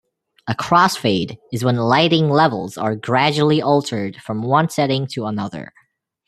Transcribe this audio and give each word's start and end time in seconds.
A 0.47 0.55
"crossfade" 0.55 1.37
is 1.53 1.63
when 1.63 1.75
lighting 1.77 2.31
levels 2.31 2.75
are 2.75 2.95
gradually 2.95 3.61
altered 3.61 4.15
from 4.15 4.41
one 4.41 4.67
setting 4.67 5.05
to 5.13 5.27
another. 5.27 5.73